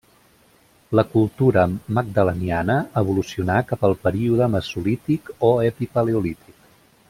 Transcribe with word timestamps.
La 0.99 1.03
cultura 1.09 1.65
magdaleniana 1.97 2.79
evolucionà 3.03 3.61
cap 3.73 3.87
al 3.91 3.95
període 4.07 4.49
mesolític 4.57 5.31
o 5.51 5.53
epipaleolític. 5.71 6.61